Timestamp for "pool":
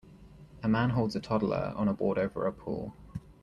2.51-2.95